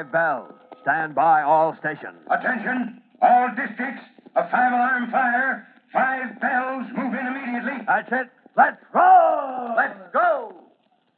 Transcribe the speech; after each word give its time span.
Five 0.00 0.12
bells. 0.12 0.54
Stand 0.80 1.14
by 1.14 1.42
all 1.42 1.76
stations. 1.78 2.16
Attention, 2.30 3.02
all 3.20 3.48
districts. 3.50 4.00
A 4.34 4.48
five 4.50 4.72
alarm 4.72 5.10
fire. 5.10 5.68
Five 5.92 6.40
bells. 6.40 6.86
Move 6.96 7.12
in 7.12 7.26
immediately. 7.26 7.84
That's 7.86 8.08
it. 8.10 8.30
Let's 8.56 8.82
roll! 8.94 9.74
Let's 9.76 9.98
go! 10.14 10.54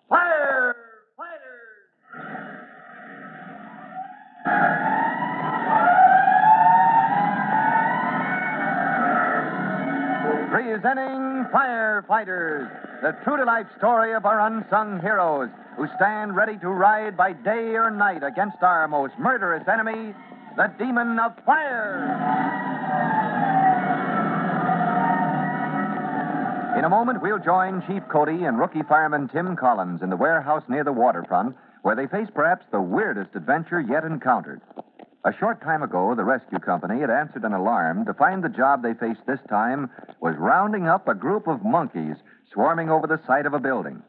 Fire! 0.09 0.75
Fighters! 1.17 1.55
Presenting 10.51 11.47
Firefighters, 11.55 12.69
the 13.01 13.13
true 13.23 13.37
to 13.37 13.45
life 13.45 13.69
story 13.79 14.13
of 14.15 14.27
our 14.27 14.41
unsung 14.41 14.99
heroes 15.01 15.51
who 15.77 15.87
stand 15.97 16.37
ready 16.37 16.59
to 16.59 16.69
ride 16.69 17.17
by 17.17 17.33
day 17.33 17.75
or 17.75 17.91
night 17.91 18.23
against 18.23 18.63
our 18.63 18.87
most 18.89 19.15
murderous 19.19 19.67
enemy, 19.69 20.15
the 20.57 20.73
demon 20.79 21.19
of 21.19 21.33
fire. 21.45 23.03
In 26.79 26.85
a 26.85 26.89
moment, 26.89 27.23
we'll 27.23 27.39
join 27.39 27.83
Chief 27.87 28.03
Cody 28.11 28.45
and 28.45 28.59
rookie 28.59 28.83
fireman 28.89 29.29
Tim 29.29 29.57
Collins 29.57 30.03
in 30.03 30.11
the 30.11 30.17
warehouse 30.17 30.63
near 30.69 30.85
the 30.85 30.93
waterfront, 30.93 31.57
where 31.83 31.95
they 31.95 32.07
face 32.07 32.29
perhaps 32.35 32.65
the 32.73 32.81
weirdest 32.81 33.31
adventure 33.35 33.81
yet 33.81 34.05
encountered. 34.05 34.61
A 35.25 35.33
short 35.39 35.63
time 35.63 35.83
ago, 35.83 36.15
the 36.17 36.25
rescue 36.25 36.59
company 36.59 37.01
had 37.01 37.11
answered 37.11 37.45
an 37.45 37.53
alarm 37.53 38.05
to 38.07 38.15
find 38.15 38.43
the 38.43 38.49
job 38.49 38.83
they 38.83 38.95
faced 38.95 39.25
this 39.27 39.39
time 39.49 39.89
was 40.21 40.35
rounding 40.37 40.89
up 40.89 41.07
a 41.07 41.15
group 41.15 41.47
of 41.47 41.65
monkeys 41.65 42.17
swarming 42.53 42.91
over 42.91 43.07
the 43.07 43.21
site 43.27 43.47
of 43.47 43.55
a 43.55 43.61
building. 43.61 44.03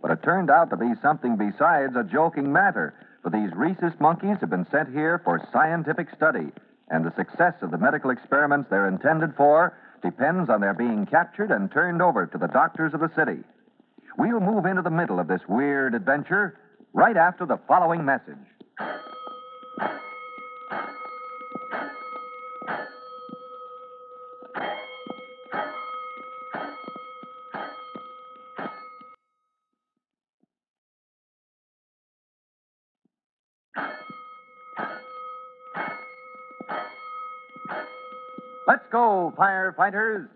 But 0.00 0.10
it 0.12 0.22
turned 0.22 0.50
out 0.50 0.70
to 0.70 0.76
be 0.76 0.92
something 1.02 1.36
besides 1.36 1.96
a 1.96 2.04
joking 2.04 2.52
matter, 2.52 2.94
for 3.22 3.30
these 3.30 3.50
rhesus 3.54 3.98
monkeys 3.98 4.38
have 4.40 4.50
been 4.50 4.66
sent 4.70 4.90
here 4.90 5.20
for 5.24 5.40
scientific 5.52 6.08
study, 6.14 6.52
and 6.88 7.04
the 7.04 7.14
success 7.16 7.54
of 7.62 7.70
the 7.70 7.78
medical 7.78 8.10
experiments 8.10 8.70
they're 8.70 8.88
intended 8.88 9.34
for 9.36 9.76
depends 10.02 10.48
on 10.48 10.60
their 10.60 10.74
being 10.74 11.06
captured 11.06 11.50
and 11.50 11.70
turned 11.72 12.00
over 12.00 12.26
to 12.26 12.38
the 12.38 12.46
doctors 12.46 12.94
of 12.94 13.00
the 13.00 13.10
city. 13.16 13.42
We'll 14.16 14.40
move 14.40 14.66
into 14.66 14.82
the 14.82 14.90
middle 14.90 15.20
of 15.20 15.28
this 15.28 15.42
weird 15.48 15.94
adventure 15.94 16.58
right 16.92 17.16
after 17.16 17.46
the 17.46 17.58
following 17.68 18.04
message. 18.04 18.36
Firefighters. 39.18 40.28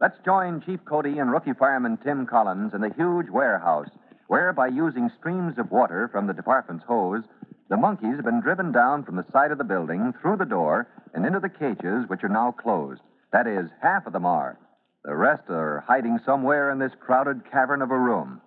Let's 0.00 0.16
join 0.24 0.62
Chief 0.62 0.78
Cody 0.84 1.18
and 1.18 1.30
rookie 1.30 1.54
fireman 1.58 1.98
Tim 1.98 2.24
Collins 2.24 2.72
in 2.72 2.80
the 2.80 2.94
huge 2.96 3.28
warehouse, 3.30 3.88
where, 4.28 4.52
by 4.52 4.68
using 4.68 5.10
streams 5.18 5.58
of 5.58 5.72
water 5.72 6.08
from 6.12 6.28
the 6.28 6.32
department's 6.32 6.84
hose, 6.86 7.24
the 7.68 7.76
monkeys 7.76 8.14
have 8.14 8.24
been 8.24 8.40
driven 8.40 8.70
down 8.70 9.02
from 9.04 9.16
the 9.16 9.26
side 9.32 9.50
of 9.50 9.58
the 9.58 9.64
building, 9.64 10.14
through 10.22 10.36
the 10.36 10.44
door, 10.44 10.86
and 11.14 11.26
into 11.26 11.40
the 11.40 11.48
cages, 11.48 12.08
which 12.08 12.22
are 12.22 12.28
now 12.28 12.52
closed. 12.52 13.00
That 13.32 13.48
is, 13.48 13.70
half 13.82 14.06
of 14.06 14.12
them 14.12 14.24
are. 14.24 14.56
The 15.04 15.16
rest 15.16 15.50
are 15.50 15.84
hiding 15.88 16.20
somewhere 16.24 16.70
in 16.70 16.78
this 16.78 16.92
crowded 17.00 17.42
cavern 17.50 17.82
of 17.82 17.90
a 17.90 17.98
room. 17.98 18.40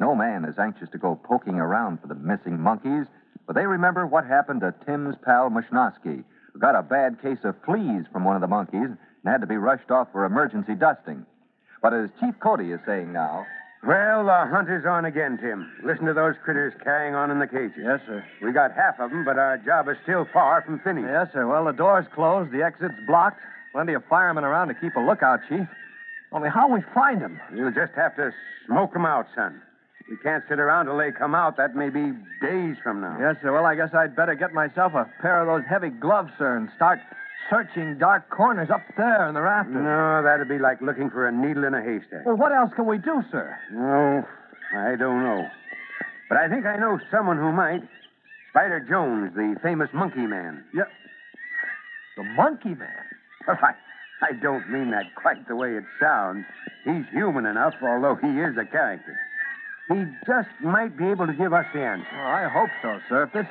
No 0.00 0.14
man 0.14 0.46
is 0.46 0.58
anxious 0.58 0.88
to 0.92 0.98
go 0.98 1.20
poking 1.22 1.56
around 1.56 2.00
for 2.00 2.06
the 2.06 2.14
missing 2.14 2.58
monkeys, 2.58 3.06
but 3.46 3.54
they 3.54 3.66
remember 3.66 4.06
what 4.06 4.24
happened 4.24 4.62
to 4.62 4.74
Tim's 4.86 5.16
pal 5.22 5.50
Mushnosky, 5.50 6.24
who 6.52 6.58
got 6.58 6.74
a 6.74 6.82
bad 6.82 7.20
case 7.20 7.44
of 7.44 7.56
fleas 7.66 8.06
from 8.10 8.24
one 8.24 8.36
of 8.36 8.40
the 8.40 8.48
monkeys 8.48 8.88
and 9.28 9.32
had 9.34 9.40
to 9.42 9.46
be 9.46 9.58
rushed 9.60 9.90
off 9.90 10.08
for 10.12 10.24
emergency 10.24 10.74
dusting. 10.74 11.26
But 11.82 11.92
as 11.92 12.08
Chief 12.18 12.34
Cody 12.40 12.72
is 12.72 12.80
saying 12.86 13.12
now, 13.12 13.44
Well, 13.86 14.24
the 14.24 14.46
hunt 14.50 14.70
is 14.70 14.84
on 14.88 15.04
again, 15.04 15.38
Tim. 15.38 15.70
Listen 15.84 16.06
to 16.06 16.14
those 16.14 16.34
critters 16.42 16.72
carrying 16.82 17.14
on 17.14 17.30
in 17.30 17.38
the 17.38 17.46
cages. 17.46 17.76
Yes, 17.78 18.00
sir. 18.06 18.24
We 18.42 18.52
got 18.52 18.72
half 18.72 18.98
of 18.98 19.10
them, 19.10 19.24
but 19.24 19.38
our 19.38 19.58
job 19.58 19.88
is 19.88 19.96
still 20.02 20.26
far 20.32 20.62
from 20.62 20.80
finished. 20.80 21.06
Yes, 21.06 21.28
sir. 21.32 21.46
Well, 21.46 21.66
the 21.66 21.72
door's 21.72 22.06
closed, 22.14 22.50
the 22.52 22.62
exit's 22.62 22.94
blocked. 23.06 23.38
Plenty 23.72 23.92
of 23.92 24.02
firemen 24.08 24.44
around 24.44 24.68
to 24.68 24.74
keep 24.74 24.96
a 24.96 25.00
lookout, 25.00 25.40
Chief. 25.48 25.68
Only 26.32 26.48
how 26.48 26.66
we 26.72 26.80
find 26.94 27.20
them? 27.20 27.38
You'll 27.54 27.70
just 27.70 27.92
have 27.94 28.16
to 28.16 28.32
smoke 28.66 28.94
them 28.94 29.04
out, 29.04 29.26
son. 29.36 29.60
We 30.10 30.16
can't 30.24 30.42
sit 30.48 30.58
around 30.58 30.86
till 30.86 30.96
they 30.96 31.12
come 31.12 31.34
out. 31.34 31.58
That 31.58 31.76
may 31.76 31.90
be 31.90 32.12
days 32.40 32.76
from 32.82 33.02
now. 33.02 33.16
Yes, 33.20 33.36
sir. 33.42 33.52
Well, 33.52 33.66
I 33.66 33.76
guess 33.76 33.92
I'd 33.94 34.16
better 34.16 34.34
get 34.34 34.52
myself 34.54 34.94
a 34.94 35.04
pair 35.20 35.40
of 35.42 35.46
those 35.46 35.68
heavy 35.68 35.90
gloves, 35.90 36.32
sir, 36.38 36.56
and 36.56 36.70
start 36.74 36.98
searching 37.50 37.98
dark 37.98 38.28
corners 38.30 38.68
up 38.70 38.82
there 38.96 39.28
in 39.28 39.34
the 39.34 39.40
rafters. 39.40 39.74
No, 39.74 40.22
that'd 40.22 40.48
be 40.48 40.58
like 40.58 40.80
looking 40.80 41.10
for 41.10 41.26
a 41.26 41.32
needle 41.32 41.64
in 41.64 41.74
a 41.74 41.82
haystack. 41.82 42.26
Well, 42.26 42.36
what 42.36 42.52
else 42.52 42.70
can 42.76 42.86
we 42.86 42.98
do, 42.98 43.22
sir? 43.30 43.56
No, 43.72 44.24
I 44.78 44.96
don't 44.96 45.22
know. 45.22 45.46
But 46.28 46.38
I 46.38 46.48
think 46.48 46.66
I 46.66 46.76
know 46.76 46.98
someone 47.10 47.38
who 47.38 47.52
might. 47.52 47.82
Spider 48.50 48.80
Jones, 48.88 49.32
the 49.34 49.56
famous 49.62 49.88
monkey 49.92 50.26
man. 50.26 50.64
Yeah. 50.74 50.84
The 52.16 52.24
monkey 52.24 52.74
man. 52.74 53.04
Well, 53.46 53.56
I, 53.62 53.72
I 54.26 54.32
don't 54.42 54.68
mean 54.70 54.90
that 54.90 55.14
quite 55.14 55.46
the 55.48 55.56
way 55.56 55.76
it 55.76 55.84
sounds. 56.00 56.44
He's 56.84 57.04
human 57.12 57.46
enough, 57.46 57.74
although 57.82 58.16
he 58.16 58.28
is 58.28 58.56
a 58.56 58.64
character. 58.64 59.18
He 59.88 60.04
just 60.26 60.48
might 60.60 60.96
be 60.98 61.06
able 61.08 61.26
to 61.26 61.32
give 61.32 61.52
us 61.52 61.64
the 61.72 61.80
answer. 61.80 62.06
Well, 62.12 62.26
I 62.26 62.48
hope 62.48 62.68
so, 62.82 62.98
sir. 63.08 63.22
If 63.24 63.32
this 63.32 63.46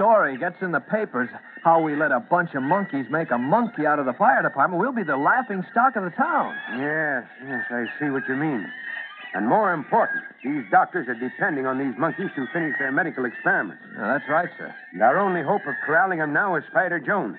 story 0.00 0.38
gets 0.38 0.56
in 0.62 0.72
the 0.72 0.80
papers, 0.80 1.28
how 1.62 1.78
we 1.78 1.94
let 1.94 2.10
a 2.10 2.20
bunch 2.20 2.54
of 2.54 2.62
monkeys 2.62 3.04
make 3.10 3.30
a 3.30 3.36
monkey 3.36 3.84
out 3.84 3.98
of 3.98 4.06
the 4.06 4.14
fire 4.14 4.42
department, 4.42 4.80
we'll 4.80 4.96
be 4.96 5.02
the 5.02 5.16
laughing 5.16 5.62
stock 5.70 5.94
of 5.94 6.04
the 6.04 6.10
town. 6.16 6.56
Yes, 6.78 7.24
yes, 7.46 7.64
I 7.68 7.84
see 8.00 8.08
what 8.08 8.22
you 8.26 8.34
mean. 8.34 8.66
And 9.34 9.46
more 9.46 9.74
important, 9.74 10.24
these 10.42 10.64
doctors 10.70 11.06
are 11.06 11.20
depending 11.20 11.66
on 11.66 11.78
these 11.78 11.92
monkeys 11.98 12.30
to 12.34 12.46
finish 12.50 12.74
their 12.78 12.90
medical 12.90 13.26
experiments. 13.26 13.82
That's 13.94 14.24
right, 14.26 14.48
sir. 14.56 14.74
And 14.94 15.02
our 15.02 15.18
only 15.18 15.42
hope 15.42 15.66
of 15.68 15.74
corralling 15.84 16.20
them 16.20 16.32
now 16.32 16.56
is 16.56 16.64
Spider 16.70 16.98
Jones. 16.98 17.36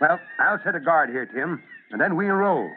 Well, 0.00 0.20
I'll 0.38 0.60
set 0.62 0.76
a 0.76 0.80
guard 0.80 1.10
here, 1.10 1.26
Tim, 1.26 1.60
and 1.90 2.00
then 2.00 2.14
we'll 2.14 2.28
roll. 2.28 2.70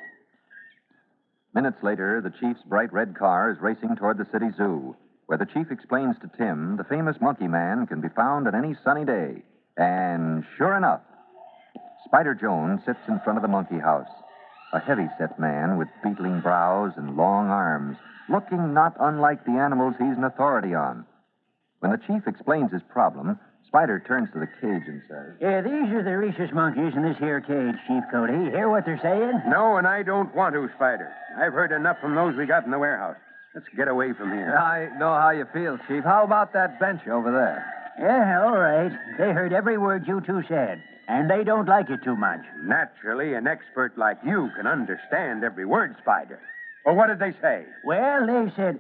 Minutes 1.54 1.78
later, 1.84 2.20
the 2.20 2.32
chief's 2.32 2.64
bright 2.66 2.92
red 2.92 3.16
car 3.16 3.52
is 3.52 3.62
racing 3.62 3.96
toward 3.96 4.18
the 4.18 4.26
city 4.32 4.48
zoo, 4.58 4.96
where 5.30 5.38
the 5.38 5.46
chief 5.46 5.70
explains 5.70 6.16
to 6.18 6.30
Tim 6.40 6.76
the 6.76 6.84
famous 6.84 7.16
monkey 7.22 7.48
man 7.48 7.86
can 7.86 8.02
be 8.02 8.10
found 8.16 8.48
on 8.48 8.56
any 8.56 8.76
sunny 8.84 9.06
day. 9.06 9.44
And 9.78 10.44
sure 10.58 10.76
enough, 10.76 11.02
Spider 12.06 12.34
Jones 12.34 12.82
sits 12.84 12.98
in 13.08 13.20
front 13.20 13.38
of 13.38 13.44
the 13.44 13.48
monkey 13.48 13.78
house, 13.78 14.10
a 14.74 14.80
heavy 14.80 15.06
set 15.20 15.40
man 15.40 15.78
with 15.78 15.88
beetling 16.04 16.42
brows 16.42 16.94
and 16.98 17.16
long 17.16 17.50
arms, 17.50 17.96
looking 18.28 18.74
not 18.74 18.96
unlike 19.00 19.46
the 19.46 19.52
animals 19.52 19.94
he's 20.00 20.18
an 20.18 20.24
authority 20.24 20.74
on. 20.74 21.06
When 21.78 21.92
the 21.92 22.02
chief 22.08 22.26
explains 22.26 22.72
his 22.72 22.82
problem, 22.90 23.38
Spider 23.68 24.02
turns 24.08 24.30
to 24.34 24.40
the 24.40 24.48
cage 24.48 24.88
and 24.88 25.04
says, 25.08 25.38
Yeah, 25.40 25.62
these 25.62 25.94
are 25.94 26.02
the 26.02 26.18
rhesus 26.18 26.50
monkeys 26.56 26.94
in 26.96 27.04
this 27.04 27.20
here 27.20 27.40
cage, 27.40 27.76
Chief 27.86 28.04
Cody. 28.10 28.50
Hear 28.50 28.68
what 28.68 28.84
they're 28.84 29.00
saying? 29.04 29.44
No, 29.46 29.78
and 29.78 29.86
I 29.86 30.02
don't 30.02 30.34
want 30.34 30.56
to, 30.56 30.68
Spider. 30.76 31.14
I've 31.38 31.54
heard 31.54 31.72
enough 31.72 31.98
from 32.02 32.16
those 32.16 32.36
we 32.36 32.48
got 32.48 32.66
in 32.66 32.72
the 32.72 32.80
warehouse. 32.80 33.18
Let's 33.60 33.76
get 33.76 33.90
away 33.90 34.14
from 34.14 34.32
here. 34.32 34.56
I 34.56 34.88
know 34.98 35.14
how 35.14 35.32
you 35.32 35.44
feel, 35.52 35.78
Chief. 35.86 36.02
How 36.06 36.24
about 36.24 36.54
that 36.54 36.80
bench 36.80 37.06
over 37.10 37.30
there? 37.30 37.66
Yeah, 38.00 38.46
all 38.46 38.58
right. 38.58 38.90
They 39.18 39.34
heard 39.34 39.52
every 39.52 39.78
word 39.78 40.08
you 40.08 40.22
two 40.22 40.44
said, 40.48 40.82
and 41.10 41.30
they 41.30 41.44
don't 41.44 41.68
like 41.68 41.90
it 41.90 42.00
too 42.02 42.16
much. 42.16 42.40
Naturally, 42.64 43.34
an 43.34 43.48
expert 43.48 43.98
like 43.98 44.18
you 44.26 44.50
can 44.56 44.66
understand 44.66 45.44
every 45.44 45.66
word, 45.66 45.98
Spider. 46.02 46.40
Well, 46.86 46.96
what 46.96 47.08
did 47.08 47.20
they 47.20 47.34
say? 47.42 47.66
Well, 47.84 48.28
they 48.28 48.50
said, 48.56 48.80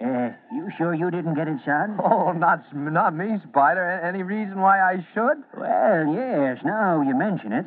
uh, 0.00 0.28
you 0.54 0.70
sure 0.78 0.94
you 0.94 1.10
didn't 1.10 1.34
get 1.34 1.48
it, 1.48 1.58
son? 1.64 1.98
Oh, 2.04 2.30
not 2.30 2.62
not 2.76 3.12
me, 3.12 3.40
Spider. 3.50 3.82
A- 3.84 4.06
Any 4.06 4.22
reason 4.22 4.60
why 4.60 4.78
I 4.80 5.04
should? 5.14 5.42
Well, 5.58 6.14
yes, 6.14 6.58
now 6.64 7.02
you 7.02 7.16
mention 7.18 7.52
it. 7.52 7.66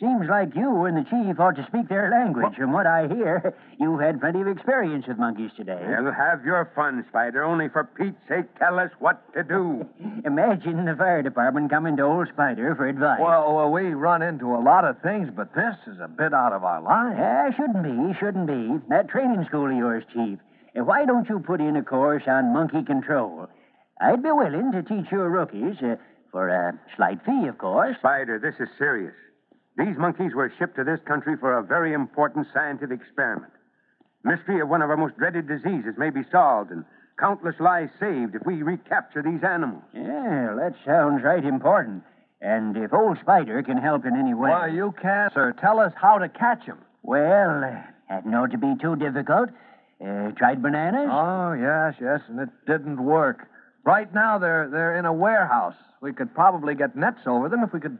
Seems 0.00 0.30
like 0.30 0.56
you 0.56 0.86
and 0.86 0.96
the 0.96 1.04
chief 1.04 1.38
ought 1.38 1.56
to 1.56 1.66
speak 1.66 1.90
their 1.90 2.10
language. 2.10 2.56
From 2.56 2.72
what 2.72 2.86
I 2.86 3.06
hear, 3.06 3.54
you've 3.78 4.00
had 4.00 4.18
plenty 4.18 4.40
of 4.40 4.48
experience 4.48 5.04
with 5.06 5.18
monkeys 5.18 5.50
today. 5.58 5.78
Well, 5.78 6.10
have 6.10 6.42
your 6.42 6.72
fun, 6.74 7.04
Spider. 7.10 7.44
Only 7.44 7.68
for 7.68 7.84
Pete's 7.84 8.16
sake, 8.26 8.46
tell 8.58 8.78
us 8.80 8.90
what 8.98 9.20
to 9.34 9.44
do. 9.44 9.86
Imagine 10.24 10.86
the 10.86 10.96
fire 10.96 11.22
department 11.22 11.68
coming 11.70 11.98
to 11.98 12.02
old 12.04 12.28
Spider 12.32 12.74
for 12.74 12.88
advice. 12.88 13.20
Well, 13.20 13.54
well, 13.54 13.70
we 13.70 13.92
run 13.92 14.22
into 14.22 14.46
a 14.54 14.60
lot 14.64 14.86
of 14.86 14.96
things, 15.02 15.28
but 15.36 15.54
this 15.54 15.76
is 15.86 16.00
a 16.00 16.08
bit 16.08 16.32
out 16.32 16.54
of 16.54 16.64
our 16.64 16.80
line. 16.80 17.18
Yeah, 17.18 17.50
shouldn't 17.54 17.84
be, 17.84 18.18
shouldn't 18.18 18.46
be. 18.46 18.80
That 18.88 19.10
training 19.10 19.44
school 19.48 19.70
of 19.70 19.76
yours, 19.76 20.04
Chief. 20.14 20.38
Uh, 20.74 20.82
Why 20.82 21.04
don't 21.04 21.28
you 21.28 21.40
put 21.40 21.60
in 21.60 21.76
a 21.76 21.82
course 21.84 22.22
on 22.26 22.54
monkey 22.54 22.84
control? 22.84 23.48
I'd 24.00 24.22
be 24.22 24.32
willing 24.32 24.72
to 24.72 24.82
teach 24.82 25.12
your 25.12 25.28
rookies, 25.28 25.76
uh, 25.82 25.96
for 26.32 26.48
a 26.48 26.72
slight 26.96 27.18
fee, 27.26 27.48
of 27.48 27.58
course. 27.58 27.96
Spider, 27.98 28.38
this 28.38 28.54
is 28.58 28.68
serious. 28.78 29.12
These 29.76 29.96
monkeys 29.96 30.34
were 30.34 30.52
shipped 30.58 30.76
to 30.76 30.84
this 30.84 31.00
country 31.06 31.36
for 31.38 31.56
a 31.58 31.62
very 31.62 31.92
important 31.92 32.46
scientific 32.52 33.00
experiment. 33.00 33.52
Mystery 34.24 34.60
of 34.60 34.68
one 34.68 34.82
of 34.82 34.90
our 34.90 34.96
most 34.96 35.16
dreaded 35.16 35.48
diseases 35.48 35.94
may 35.96 36.10
be 36.10 36.22
solved, 36.30 36.70
and 36.70 36.84
Countless 37.20 37.54
lives 37.60 37.92
saved 38.00 38.34
if 38.34 38.42
we 38.46 38.62
recapture 38.62 39.22
these 39.22 39.44
animals. 39.44 39.82
Yeah, 39.92 40.54
that 40.56 40.72
sounds 40.86 41.22
right 41.22 41.44
important. 41.44 42.02
And 42.40 42.74
if 42.78 42.94
old 42.94 43.18
Spider 43.20 43.62
can 43.62 43.76
help 43.76 44.06
in 44.06 44.16
any 44.16 44.32
way. 44.32 44.48
Why, 44.48 44.68
you 44.68 44.94
can't, 45.00 45.30
sir. 45.34 45.52
Tell 45.60 45.78
us 45.78 45.92
how 45.94 46.16
to 46.16 46.30
catch 46.30 46.60
catch 46.60 46.68
'em. 46.70 46.78
Well, 47.02 47.62
uh, 47.62 47.82
that 48.08 48.24
ought 48.26 48.50
to 48.52 48.58
be 48.58 48.74
too 48.80 48.96
difficult. 48.96 49.50
Uh, 50.02 50.30
tried 50.30 50.62
bananas? 50.62 51.10
Oh, 51.12 51.52
yes, 51.52 51.94
yes, 52.00 52.22
and 52.28 52.40
it 52.40 52.48
didn't 52.66 53.04
work. 53.04 53.46
Right 53.84 54.12
now, 54.14 54.38
they're 54.38 54.68
they're 54.68 54.96
in 54.96 55.04
a 55.04 55.12
warehouse. 55.12 55.76
We 56.00 56.14
could 56.14 56.34
probably 56.34 56.74
get 56.74 56.96
nets 56.96 57.26
over 57.26 57.50
them 57.50 57.62
if 57.62 57.74
we 57.74 57.80
could 57.80 57.98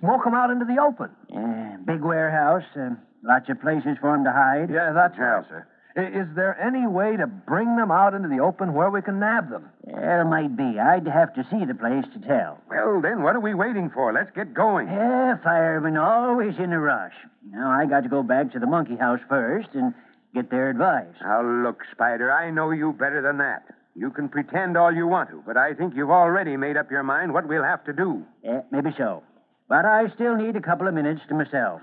smoke 0.00 0.26
'em 0.26 0.34
out 0.34 0.50
into 0.50 0.64
the 0.64 0.78
open. 0.78 1.10
Yeah, 1.28 1.76
big 1.84 2.02
warehouse. 2.02 2.64
Uh, 2.76 2.90
lots 3.22 3.48
of 3.48 3.60
places 3.60 3.98
for 3.98 4.14
'em 4.14 4.24
to 4.24 4.32
hide. 4.32 4.70
Yeah, 4.70 4.92
that's 4.92 5.16
Yeah. 5.18 5.24
right, 5.24 5.44
sir. 5.48 5.66
I- 5.96 6.00
Is 6.02 6.32
there 6.34 6.56
any 6.60 6.86
way 6.86 7.16
to 7.16 7.26
bring 7.26 7.74
them 7.74 7.90
out 7.90 8.14
into 8.14 8.28
the 8.28 8.38
open 8.38 8.72
where 8.72 8.88
we 8.88 9.02
can 9.02 9.18
nab 9.18 9.48
them? 9.48 9.70
There 9.84 10.24
might 10.24 10.54
be. 10.56 10.78
I'd 10.78 11.08
have 11.08 11.32
to 11.34 11.42
see 11.44 11.64
the 11.64 11.74
place 11.74 12.06
to 12.12 12.20
tell. 12.20 12.58
Well, 12.68 13.00
then, 13.00 13.22
what 13.22 13.34
are 13.34 13.40
we 13.40 13.52
waiting 13.54 13.90
for? 13.90 14.12
Let's 14.12 14.30
get 14.30 14.54
going. 14.54 14.86
Yeah, 14.88 15.36
firemen 15.38 15.96
always 15.96 16.56
in 16.60 16.72
a 16.72 16.78
rush. 16.78 17.14
Now, 17.50 17.70
I 17.70 17.86
got 17.86 18.04
to 18.04 18.08
go 18.08 18.22
back 18.22 18.50
to 18.52 18.60
the 18.60 18.66
monkey 18.66 18.94
house 18.96 19.20
first 19.28 19.74
and 19.74 19.92
get 20.34 20.50
their 20.50 20.68
advice. 20.68 21.20
Now, 21.20 21.40
look, 21.42 21.82
Spider, 21.90 22.30
I 22.30 22.50
know 22.50 22.70
you 22.70 22.92
better 22.92 23.20
than 23.20 23.38
that. 23.38 23.64
You 23.96 24.10
can 24.10 24.28
pretend 24.28 24.76
all 24.76 24.92
you 24.92 25.08
want 25.08 25.30
to, 25.30 25.42
but 25.44 25.56
I 25.56 25.74
think 25.74 25.96
you've 25.96 26.12
already 26.12 26.56
made 26.56 26.76
up 26.76 26.92
your 26.92 27.02
mind 27.02 27.32
what 27.34 27.48
we'll 27.48 27.64
have 27.64 27.82
to 27.84 27.92
do. 27.92 28.22
Yeah, 28.44 28.60
maybe 28.70 28.92
so. 28.92 29.24
But 29.68 29.84
I 29.84 30.08
still 30.14 30.36
need 30.36 30.56
a 30.56 30.62
couple 30.62 30.88
of 30.88 30.94
minutes 30.94 31.20
to 31.28 31.34
myself. 31.34 31.82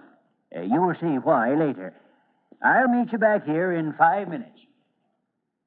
Uh, 0.56 0.62
you 0.62 0.82
will 0.82 0.96
see 1.00 1.20
why 1.20 1.54
later. 1.54 1.94
I'll 2.64 2.88
meet 2.88 3.12
you 3.12 3.20
back 3.20 3.46
here 3.46 3.72
in 3.74 3.94
five 3.94 4.28
minutes. 4.28 4.58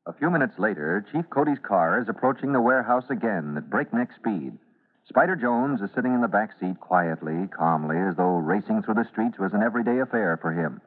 A 0.06 0.12
few 0.14 0.30
minutes 0.30 0.58
later, 0.58 1.06
Chief 1.12 1.28
Cody's 1.30 1.58
car 1.62 2.00
is 2.00 2.08
approaching 2.08 2.52
the 2.52 2.60
warehouse 2.60 3.04
again 3.10 3.54
at 3.56 3.70
breakneck 3.70 4.08
speed. 4.16 4.58
Spider 5.08 5.36
Jones 5.36 5.80
is 5.80 5.90
sitting 5.94 6.12
in 6.12 6.20
the 6.20 6.28
back 6.28 6.50
seat 6.58 6.80
quietly, 6.80 7.46
calmly, 7.56 7.96
as 7.98 8.16
though 8.16 8.36
racing 8.36 8.82
through 8.82 8.94
the 8.94 9.08
streets 9.12 9.38
was 9.38 9.52
an 9.52 9.62
everyday 9.62 10.00
affair 10.00 10.38
for 10.40 10.52
him. 10.52 10.80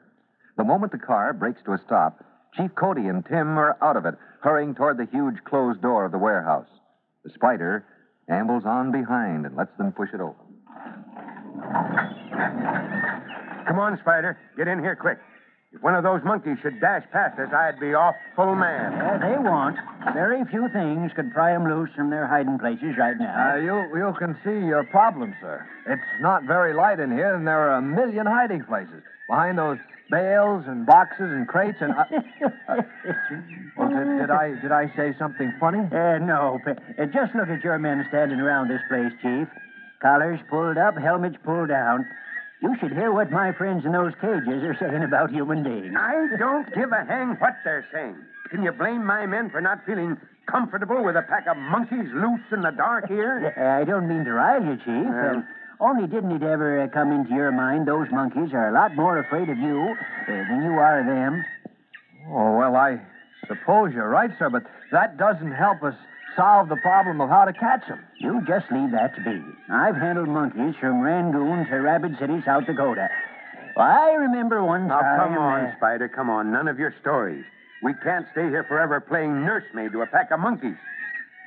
The 0.58 0.64
moment 0.64 0.92
the 0.92 0.98
car 0.98 1.34
brakes 1.34 1.62
to 1.66 1.74
a 1.74 1.82
stop, 1.86 2.24
Chief 2.56 2.74
Cody 2.76 3.08
and 3.08 3.26
Tim 3.26 3.58
are 3.58 3.78
out 3.82 3.96
of 3.96 4.06
it, 4.06 4.16
hurrying 4.42 4.76
toward 4.76 4.98
the 4.98 5.08
huge 5.12 5.44
closed 5.46 5.82
door 5.82 6.06
of 6.06 6.12
the 6.12 6.18
warehouse. 6.18 6.68
The 7.24 7.32
Spider 7.32 7.86
ambles 8.30 8.66
on 8.66 8.92
behind 8.92 9.46
and 9.46 9.56
lets 9.56 9.76
them 9.78 9.92
push 9.92 10.10
it 10.14 10.20
open. 10.20 10.41
Come 13.68 13.80
on, 13.80 13.98
Spider. 14.02 14.38
Get 14.58 14.68
in 14.68 14.80
here 14.80 14.96
quick. 14.96 15.18
If 15.74 15.82
one 15.82 15.96
of 15.96 16.04
those 16.04 16.20
monkeys 16.26 16.58
should 16.62 16.82
dash 16.82 17.04
past 17.14 17.40
us, 17.40 17.48
I'd 17.54 17.80
be 17.80 17.94
awful 17.94 18.56
mad. 18.56 18.92
Yeah, 18.92 19.18
they 19.20 19.38
won't. 19.40 19.78
Very 20.14 20.44
few 20.52 20.68
things 20.68 21.14
could 21.16 21.32
pry 21.32 21.54
'em 21.54 21.64
loose 21.64 21.90
from 21.96 22.10
their 22.10 22.28
hiding 22.28 22.60
places 22.60 22.98
right 22.98 23.18
now. 23.18 23.54
Uh, 23.54 23.56
you 23.56 23.76
you 23.96 24.14
can 24.20 24.36
see 24.44 24.68
your 24.68 24.84
problem, 24.84 25.34
sir. 25.40 25.66
It's 25.88 26.02
not 26.20 26.44
very 26.44 26.74
light 26.74 27.00
in 27.00 27.12
here, 27.12 27.34
and 27.36 27.48
there 27.48 27.70
are 27.70 27.78
a 27.78 27.82
million 27.82 28.26
hiding 28.26 28.66
places 28.66 29.02
behind 29.30 29.58
those 29.58 29.78
bales 30.10 30.66
and 30.68 30.86
boxes 30.86 31.32
and 31.32 31.48
crates. 31.48 31.78
And 31.80 31.94
uh, 31.94 32.04
uh, 32.68 32.82
well, 33.78 33.88
did, 33.88 34.20
did 34.20 34.30
I 34.30 34.60
did 34.62 34.74
I 34.74 34.92
say 34.98 35.16
something 35.18 35.54
funny? 35.58 35.80
Uh, 35.80 36.18
no, 36.18 36.60
but, 36.66 36.80
uh, 37.00 37.06
just 37.06 37.34
look 37.34 37.48
at 37.48 37.64
your 37.64 37.80
men 37.80 38.06
standing 38.10 38.42
around 38.42 38.68
this 38.68 38.82
place, 38.90 39.14
Chief. 39.22 39.48
Collars 40.02 40.40
pulled 40.50 40.78
up, 40.78 40.98
helmets 40.98 41.38
pulled 41.44 41.70
down. 41.70 42.06
You 42.62 42.76
should 42.80 42.92
hear 42.92 43.12
what 43.12 43.32
my 43.32 43.52
friends 43.54 43.86
in 43.86 43.92
those 43.92 44.14
cages 44.22 44.64
are 44.64 44.78
saying 44.80 45.04
about 45.04 45.32
human 45.32 45.64
beings. 45.64 45.96
I 45.98 46.28
don't 46.38 46.68
give 46.74 46.92
a 46.92 47.06
hang 47.06 47.30
what 47.40 47.56
they're 47.64 47.88
saying. 47.94 48.18
Can 48.50 48.64
you 48.64 48.72
blame 48.72 49.06
my 49.06 49.26
men 49.26 49.50
for 49.50 49.62
not 49.62 49.86
feeling 49.86 50.18
comfortable 50.48 51.04
with 51.04 51.16
a 51.16 51.22
pack 51.22 51.48
of 51.48 51.58
monkeys 51.58 52.10
loose 52.14 52.42
in 52.52 52.62
the 52.62 52.72
dark 52.72 53.08
here? 53.08 53.54
I 53.82 53.84
don't 53.84 54.08
mean 54.08 54.26
to 54.26 54.34
rile 54.34 54.64
you, 54.64 54.78
Chief. 54.78 55.06
Well- 55.10 55.44
only 55.82 56.08
didn't 56.08 56.32
it 56.32 56.44
ever 56.44 56.84
uh, 56.84 56.88
come 56.90 57.12
into 57.12 57.34
your 57.34 57.52
mind 57.52 57.88
those 57.88 58.06
monkeys 58.12 58.54
are 58.54 58.70
a 58.70 58.72
lot 58.72 58.96
more 58.96 59.18
afraid 59.18 59.50
of 59.50 59.58
you 59.58 59.96
uh, 59.98 60.28
than 60.28 60.62
you 60.64 60.74
are 60.78 61.00
of 61.00 61.08
them? 61.08 61.44
Oh 62.30 62.56
well, 62.56 62.76
I 62.76 63.02
suppose 63.48 63.92
you're 63.92 64.08
right, 64.08 64.30
sir, 64.38 64.52
but 64.52 64.62
that 64.92 65.18
doesn't 65.18 65.52
help 65.54 65.82
us 65.82 65.96
solve 66.36 66.70
the 66.70 66.78
problem 66.78 67.20
of 67.22 67.30
how 67.30 67.46
to 67.46 67.54
catch 67.54 67.88
them. 67.88 68.00
You 68.20 68.42
just 68.48 68.66
leave 68.72 68.92
that 68.92 69.16
to 69.16 69.22
me. 69.22 69.42
I've 69.72 69.96
handled 69.96 70.30
monkeys 70.30 70.76
from 70.80 71.02
Rangoon 71.02 71.68
to 71.70 71.76
Rapid 71.78 72.18
City, 72.20 72.42
South 72.46 72.66
Dakota. 72.66 73.10
Well, 73.76 73.86
I 73.88 74.12
remember 74.14 74.64
one 74.64 74.88
Now, 74.88 75.00
time. 75.00 75.20
come 75.34 75.38
on, 75.38 75.66
uh, 75.66 75.76
Spider, 75.78 76.10
come 76.10 76.30
on. 76.30 76.52
None 76.52 76.68
of 76.68 76.78
your 76.80 76.94
stories. 77.02 77.46
We 77.84 77.94
can't 78.04 78.26
stay 78.32 78.50
here 78.50 78.64
forever 78.68 79.00
playing 79.00 79.44
nursemaid 79.46 79.92
to 79.94 80.02
a 80.02 80.08
pack 80.08 80.32
of 80.32 80.40
monkeys. 80.40 80.76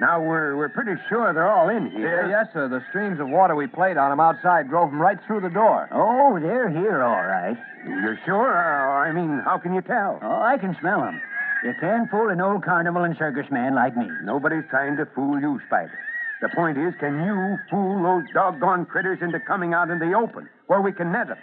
Now, 0.01 0.21
we're, 0.21 0.57
we're 0.57 0.71
pretty 0.71 1.01
sure 1.09 1.33
they're 1.33 1.49
all 1.49 1.69
in 1.69 1.89
here. 1.93 2.27
Yeah, 2.27 2.43
yes, 2.43 2.53
sir. 2.53 2.67
The 2.69 2.83
streams 2.89 3.21
of 3.21 3.29
water 3.29 3.55
we 3.55 3.69
played 3.69 3.97
on 3.97 4.11
them 4.11 4.19
outside 4.19 4.69
drove 4.69 4.91
them 4.91 5.01
right 5.01 5.19
through 5.27 5.43
the 5.43 5.51
door. 5.51 5.89
Oh, 5.93 6.37
they're 6.41 6.69
here, 6.69 7.03
all 7.05 7.23
right. 7.25 7.57
You're 7.87 8.19
sure? 8.25 8.51
Uh, 8.57 9.07
I 9.07 9.13
mean, 9.13 9.41
how 9.45 9.59
can 9.59 9.73
you 9.73 9.83
tell? 9.83 10.19
Oh, 10.21 10.43
I 10.43 10.59
can 10.59 10.77
smell 10.81 11.01
them. 11.01 11.21
You 11.65 11.73
can't 11.81 12.11
fool 12.11 12.29
an 12.29 12.43
old 12.43 12.63
carnival 12.63 13.05
and 13.05 13.17
circus 13.17 13.51
man 13.51 13.75
like 13.75 13.97
me. 13.97 14.07
Nobody's 14.23 14.69
trying 14.69 14.97
to 14.99 15.07
fool 15.15 15.41
you, 15.41 15.59
Spider. 15.67 15.99
The 16.43 16.51
point 16.51 16.77
is, 16.77 16.93
can 17.01 17.25
you 17.25 17.57
fool 17.71 18.03
those 18.03 18.25
doggone 18.35 18.85
critters 18.85 19.21
into 19.23 19.41
coming 19.41 19.73
out 19.73 19.89
in 19.89 19.99
the 19.99 20.13
open 20.13 20.47
where 20.67 20.83
we 20.83 20.93
can 20.93 21.11
net 21.11 21.29
them? 21.29 21.39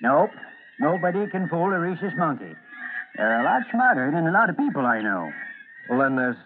Nope. 0.00 0.30
Nobody 0.80 1.26
can 1.30 1.48
fool 1.50 1.72
a 1.74 1.78
rhesus 1.78 2.12
monkey. 2.16 2.56
They're 3.16 3.40
a 3.40 3.44
lot 3.44 3.62
smarter 3.70 4.10
than 4.10 4.26
a 4.26 4.32
lot 4.32 4.48
of 4.48 4.56
people 4.56 4.86
I 4.86 5.02
know. 5.02 5.30
Well, 5.90 6.00
then 6.00 6.16
there's 6.16 6.36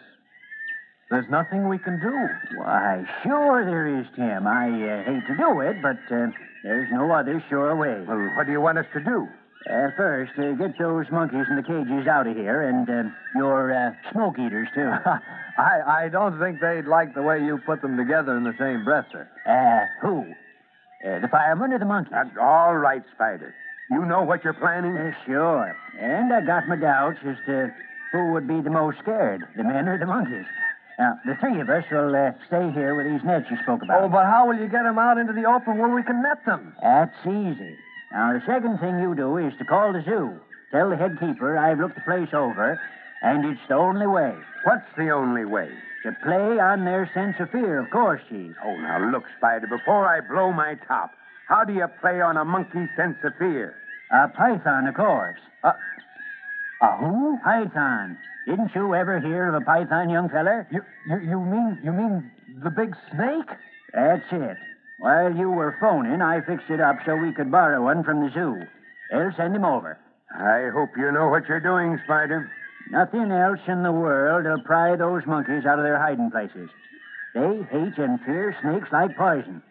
there's 1.10 1.30
nothing 1.30 1.68
we 1.68 1.78
can 1.78 2.00
do. 2.00 2.58
Why, 2.58 3.04
sure 3.22 3.64
there 3.64 3.98
is, 3.98 4.06
Tim. 4.14 4.46
I 4.46 4.66
uh, 4.66 5.04
hate 5.04 5.26
to 5.26 5.36
do 5.36 5.60
it, 5.60 5.82
but 5.82 5.98
uh, 6.14 6.30
there's 6.62 6.88
no 6.92 7.10
other 7.10 7.44
sure 7.48 7.74
way. 7.74 8.04
Well, 8.06 8.30
what 8.36 8.46
do 8.46 8.52
you 8.52 8.60
want 8.60 8.78
us 8.78 8.86
to 8.92 9.00
do? 9.00 9.26
Uh, 9.68 9.90
first, 9.96 10.32
uh, 10.38 10.52
get 10.52 10.78
those 10.78 11.04
monkeys 11.12 11.44
in 11.50 11.56
the 11.56 11.62
cages 11.62 12.08
out 12.08 12.26
of 12.26 12.34
here, 12.34 12.62
and 12.62 12.88
uh, 12.88 13.10
your 13.36 13.72
uh, 13.72 13.92
smoke 14.10 14.38
eaters, 14.38 14.68
too. 14.74 14.88
I 15.58 16.04
I 16.06 16.08
don't 16.08 16.38
think 16.40 16.60
they'd 16.60 16.86
like 16.86 17.14
the 17.14 17.22
way 17.22 17.44
you 17.44 17.58
put 17.66 17.82
them 17.82 17.96
together 17.98 18.36
in 18.36 18.44
the 18.44 18.54
same 18.58 18.84
breath, 18.84 19.04
sir. 19.12 19.28
Uh, 19.44 19.84
who? 20.06 20.24
Uh, 21.04 21.20
the 21.20 21.28
fireman 21.28 21.72
or 21.72 21.78
the 21.78 21.84
monkeys? 21.84 22.12
That's 22.12 22.30
all 22.40 22.74
right, 22.74 23.02
Spider. 23.14 23.54
You 23.90 24.06
know 24.06 24.22
what 24.22 24.44
you're 24.44 24.54
planning? 24.54 24.96
Uh, 24.96 25.12
sure. 25.26 25.76
And 26.00 26.32
I 26.32 26.40
got 26.40 26.66
my 26.66 26.76
doubts 26.76 27.18
as 27.26 27.36
to 27.46 27.68
who 28.12 28.32
would 28.32 28.48
be 28.48 28.60
the 28.62 28.70
most 28.70 28.98
scared, 29.02 29.42
the 29.56 29.64
men 29.64 29.88
or 29.88 29.98
the 29.98 30.06
monkeys. 30.06 30.46
Now, 30.98 31.18
the 31.24 31.34
three 31.40 31.60
of 31.60 31.68
us 31.68 31.84
will 31.90 32.14
uh, 32.14 32.32
stay 32.46 32.70
here 32.72 32.94
with 32.94 33.06
these 33.06 33.24
nets 33.24 33.46
you 33.50 33.56
spoke 33.62 33.82
about. 33.82 34.04
Oh, 34.04 34.08
but 34.08 34.24
how 34.24 34.46
will 34.46 34.56
you 34.56 34.68
get 34.68 34.84
them 34.84 34.98
out 34.98 35.18
into 35.18 35.32
the 35.32 35.44
open 35.44 35.78
where 35.78 35.88
we 35.94 36.02
can 36.02 36.22
net 36.22 36.44
them? 36.46 36.74
That's 36.82 37.16
easy. 37.26 37.76
Now, 38.12 38.32
the 38.32 38.42
second 38.46 38.78
thing 38.78 38.98
you 38.98 39.14
do 39.14 39.36
is 39.38 39.52
to 39.58 39.64
call 39.64 39.92
the 39.92 40.02
zoo. 40.02 40.40
Tell 40.72 40.90
the 40.90 40.96
head 40.96 41.18
keeper 41.20 41.56
I've 41.58 41.78
looked 41.78 41.94
the 41.96 42.00
place 42.02 42.32
over, 42.32 42.80
and 43.22 43.44
it's 43.44 43.60
the 43.68 43.74
only 43.74 44.06
way. 44.06 44.34
What's 44.64 44.86
the 44.96 45.10
only 45.10 45.44
way? 45.44 45.70
To 46.04 46.12
play 46.24 46.58
on 46.58 46.84
their 46.84 47.10
sense 47.12 47.36
of 47.40 47.50
fear, 47.50 47.78
of 47.78 47.90
course, 47.90 48.20
Chief. 48.28 48.54
Oh, 48.64 48.76
now 48.76 49.10
look, 49.10 49.24
Spider, 49.36 49.66
before 49.66 50.06
I 50.08 50.20
blow 50.20 50.52
my 50.52 50.74
top, 50.88 51.12
how 51.48 51.64
do 51.64 51.72
you 51.72 51.86
play 52.00 52.20
on 52.20 52.36
a 52.36 52.44
monkey's 52.44 52.88
sense 52.96 53.16
of 53.22 53.32
fear? 53.38 53.74
A 54.10 54.28
python, 54.28 54.86
of 54.88 54.94
course. 54.94 55.38
Uh, 55.62 55.72
A 56.82 56.96
who? 56.96 57.38
Python. 57.44 58.16
Didn't 58.46 58.70
you 58.74 58.94
ever 58.94 59.20
hear 59.20 59.48
of 59.54 59.60
a 59.62 59.64
python, 59.64 60.08
young 60.08 60.28
feller? 60.30 60.66
you, 60.70 60.80
you 61.06 61.18
you 61.20 61.40
mean 61.40 61.78
you 61.84 61.92
mean 61.92 62.30
the 62.64 62.70
big 62.70 62.96
snake? 63.12 63.50
That's 63.92 64.24
it. 64.32 64.56
While 65.00 65.34
you 65.34 65.50
were 65.50 65.76
phoning, 65.80 66.20
I 66.20 66.42
fixed 66.42 66.68
it 66.68 66.80
up 66.80 66.96
so 67.06 67.16
we 67.16 67.32
could 67.32 67.50
borrow 67.50 67.82
one 67.82 68.04
from 68.04 68.20
the 68.20 68.30
zoo. 68.32 68.60
They'll 69.10 69.32
send 69.34 69.56
him 69.56 69.64
over. 69.64 69.98
I 70.30 70.68
hope 70.72 70.90
you 70.96 71.10
know 71.10 71.28
what 71.28 71.48
you're 71.48 71.58
doing, 71.60 71.98
Spider. 72.04 72.50
Nothing 72.90 73.32
else 73.32 73.60
in 73.66 73.82
the 73.82 73.92
world 73.92 74.44
will 74.44 74.62
pry 74.62 74.96
those 74.96 75.24
monkeys 75.26 75.64
out 75.64 75.78
of 75.78 75.84
their 75.84 75.98
hiding 75.98 76.30
places. 76.30 76.68
They 77.34 77.62
hate 77.70 77.96
and 77.96 78.20
fear 78.26 78.54
snakes 78.60 78.88
like 78.92 79.16
poison. 79.16 79.62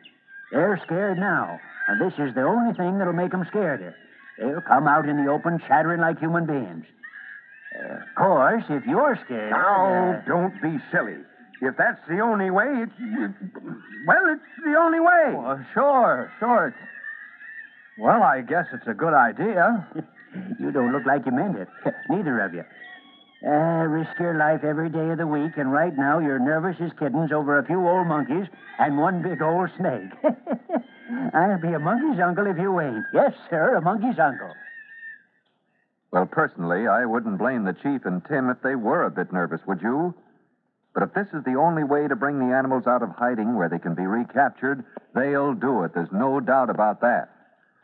They're 0.51 0.81
scared 0.85 1.19
now, 1.19 1.59
and 1.87 2.01
this 2.01 2.17
is 2.17 2.33
the 2.33 2.43
only 2.43 2.73
thing 2.73 2.97
that'll 2.97 3.13
make 3.13 3.33
'em 3.33 3.45
scareder. 3.45 3.93
They'll 4.39 4.61
come 4.61 4.87
out 4.87 5.07
in 5.07 5.23
the 5.23 5.29
open 5.29 5.59
chattering 5.67 6.01
like 6.01 6.17
human 6.17 6.45
beings. 6.45 6.85
Uh, 7.77 7.93
of 7.93 8.15
course, 8.15 8.63
if 8.69 8.85
you're 8.85 9.19
scared. 9.25 9.51
Now, 9.51 10.13
uh, 10.13 10.21
don't 10.25 10.59
be 10.61 10.79
silly. 10.91 11.17
If 11.61 11.75
that's 11.77 11.99
the 12.07 12.19
only 12.19 12.49
way, 12.51 12.67
it's. 12.83 12.93
Well, 14.07 14.25
it's 14.31 14.63
the 14.63 14.75
only 14.79 14.99
way. 14.99 15.35
Well, 15.35 15.65
sure, 15.73 16.31
sure. 16.39 16.67
It's, 16.67 16.77
well, 17.99 18.23
I 18.23 18.41
guess 18.41 18.65
it's 18.71 18.87
a 18.87 18.93
good 18.93 19.13
idea. 19.13 19.85
you 20.59 20.71
don't 20.71 20.93
look 20.93 21.05
like 21.05 21.25
you 21.25 21.33
meant 21.33 21.57
it. 21.57 21.67
Neither 22.09 22.39
of 22.39 22.53
you. 22.53 22.63
Uh, 23.45 23.87
risk 23.87 24.11
your 24.19 24.37
life 24.37 24.63
every 24.63 24.89
day 24.89 25.11
of 25.11 25.17
the 25.17 25.27
week, 25.27 25.51
and 25.57 25.71
right 25.71 25.95
now 25.97 26.19
you're 26.19 26.39
nervous 26.39 26.75
as 26.81 26.91
kittens 26.99 27.31
over 27.31 27.57
a 27.57 27.65
few 27.65 27.87
old 27.87 28.07
monkeys 28.07 28.47
and 28.79 28.97
one 28.97 29.21
big 29.21 29.41
old 29.41 29.69
snake. 29.77 30.11
I'll 31.33 31.59
be 31.59 31.73
a 31.73 31.79
monkey's 31.79 32.19
uncle 32.21 32.47
if 32.47 32.57
you 32.57 32.79
ain't. 32.79 33.05
Yes, 33.13 33.33
sir, 33.49 33.75
a 33.75 33.81
monkey's 33.81 34.19
uncle. 34.19 34.51
Well, 36.11 36.25
personally, 36.25 36.87
I 36.87 37.05
wouldn't 37.05 37.37
blame 37.37 37.63
the 37.63 37.73
chief 37.73 38.05
and 38.05 38.21
Tim 38.25 38.49
if 38.49 38.61
they 38.61 38.75
were 38.75 39.05
a 39.05 39.11
bit 39.11 39.31
nervous, 39.31 39.61
would 39.67 39.81
you? 39.81 40.13
But 40.99 41.07
if 41.07 41.13
this 41.13 41.33
is 41.33 41.45
the 41.45 41.55
only 41.55 41.85
way 41.85 42.09
to 42.09 42.15
bring 42.17 42.39
the 42.39 42.53
animals 42.53 42.85
out 42.85 43.01
of 43.01 43.11
hiding 43.11 43.55
where 43.55 43.69
they 43.69 43.79
can 43.79 43.95
be 43.95 44.05
recaptured, 44.05 44.83
they'll 45.15 45.53
do 45.53 45.83
it. 45.83 45.93
There's 45.93 46.11
no 46.11 46.41
doubt 46.41 46.69
about 46.69 46.99
that. 46.99 47.29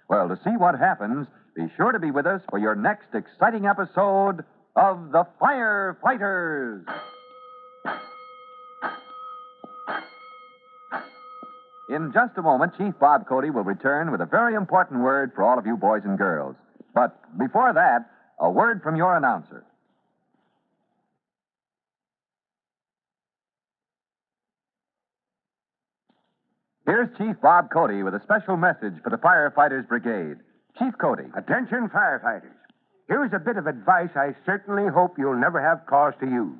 Well, 0.10 0.28
to 0.28 0.36
see 0.44 0.50
what 0.58 0.78
happens, 0.78 1.26
be 1.56 1.68
sure 1.78 1.94
to 1.94 2.00
be 2.00 2.12
with 2.12 2.26
us 2.26 2.42
for 2.50 2.60
your 2.60 2.76
next 2.76 3.08
exciting 3.14 3.68
episode 3.68 4.44
of 4.76 5.14
The 5.14 5.26
Firefighters. 5.42 6.84
In 11.88 12.12
just 12.14 12.38
a 12.38 12.42
moment, 12.42 12.74
Chief 12.78 12.94
Bob 13.00 13.30
Cody 13.30 13.50
will 13.50 13.64
return 13.64 14.12
with 14.12 14.20
a 14.20 14.26
very 14.26 14.56
important 14.56 15.00
word 15.00 15.32
for 15.34 15.44
all 15.46 15.58
of 15.58 15.66
you 15.66 15.78
boys 15.78 16.02
and 16.04 16.18
girls. 16.18 16.58
But 16.94 17.18
before 17.38 17.72
that, 17.72 18.10
a 18.42 18.50
word 18.50 18.82
from 18.84 18.98
your 18.98 19.16
announcer. 19.16 19.64
Here's 26.86 27.05
Chief 27.18 27.40
Bob 27.42 27.72
Cody 27.72 28.04
with 28.04 28.14
a 28.14 28.22
special 28.24 28.58
message 28.58 28.96
for 29.02 29.10
the 29.10 29.18
Firefighters 29.18 29.88
Brigade. 29.88 30.36
Chief 30.78 30.92
Cody. 31.00 31.24
Attention, 31.38 31.88
firefighters. 31.88 32.52
Here's 33.08 33.32
a 33.32 33.40
bit 33.40 33.56
of 33.56 33.68
advice 33.68 34.10
I 34.16 34.36
certainly 34.46 34.92
hope 34.92 35.16
you'll 35.18 35.40
never 35.40 35.62
have 35.62 35.86
cause 35.88 36.14
to 36.20 36.26
use. 36.26 36.60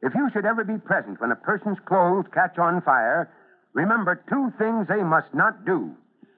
If 0.00 0.14
you 0.14 0.30
should 0.32 0.46
ever 0.46 0.64
be 0.64 0.78
present 0.78 1.20
when 1.20 1.30
a 1.30 1.36
person's 1.36 1.76
clothes 1.84 2.24
catch 2.32 2.56
on 2.58 2.80
fire, 2.80 3.28
remember 3.74 4.24
two 4.30 4.52
things 4.56 4.88
they 4.88 5.02
must 5.02 5.34
not 5.34 5.66
do. 5.66 5.92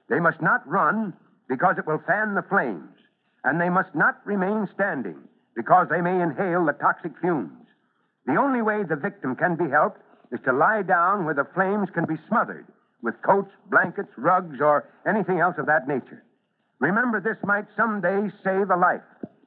They 0.09 0.19
must 0.19 0.41
not 0.41 0.67
run 0.67 1.13
because 1.47 1.77
it 1.77 1.87
will 1.87 2.03
fan 2.05 2.35
the 2.35 2.43
flames, 2.49 2.91
and 3.45 3.61
they 3.61 3.69
must 3.69 3.95
not 3.95 4.19
remain 4.25 4.67
standing 4.73 5.17
because 5.55 5.87
they 5.89 6.01
may 6.01 6.21
inhale 6.21 6.65
the 6.65 6.73
toxic 6.73 7.13
fumes. 7.21 7.63
The 8.25 8.35
only 8.35 8.61
way 8.61 8.83
the 8.83 8.97
victim 8.97 9.37
can 9.37 9.55
be 9.55 9.69
helped 9.69 10.01
is 10.33 10.41
to 10.43 10.51
lie 10.51 10.81
down 10.81 11.23
where 11.23 11.35
the 11.35 11.47
flames 11.55 11.87
can 11.93 12.05
be 12.05 12.19
smothered 12.27 12.65
with 13.01 13.15
coats, 13.21 13.51
blankets, 13.69 14.09
rugs, 14.17 14.59
or 14.61 14.87
anything 15.07 15.39
else 15.39 15.55
of 15.57 15.65
that 15.67 15.87
nature. 15.87 16.23
Remember, 16.79 17.21
this 17.21 17.37
might 17.43 17.65
someday 17.77 18.29
save 18.43 18.69
a 18.69 18.75
life, 18.75 19.01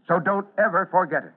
so 0.07 0.19
don't 0.19 0.47
ever 0.59 0.89
forget 0.91 1.25
it. 1.25 1.33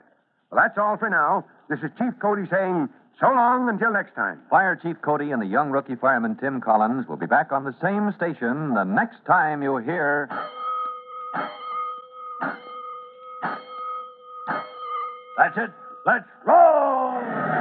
Well, 0.51 0.61
that's 0.63 0.77
all 0.77 0.97
for 0.97 1.09
now. 1.09 1.45
This 1.69 1.79
is 1.79 1.91
Chief 1.97 2.13
Cody 2.21 2.43
saying 2.49 2.89
so 3.19 3.27
long 3.27 3.69
until 3.69 3.91
next 3.91 4.15
time. 4.15 4.39
Fire 4.49 4.75
Chief 4.81 4.95
Cody 5.01 5.31
and 5.31 5.41
the 5.41 5.45
young 5.45 5.69
rookie 5.69 5.95
fireman 5.95 6.37
Tim 6.37 6.59
Collins 6.59 7.07
will 7.07 7.17
be 7.17 7.27
back 7.27 7.51
on 7.51 7.63
the 7.63 7.75
same 7.81 8.11
station 8.15 8.73
the 8.73 8.83
next 8.83 9.23
time 9.25 9.61
you 9.61 9.77
hear. 9.77 10.27
That's 15.37 15.57
it. 15.57 15.71
Let's 16.05 16.25
roll! 16.45 17.60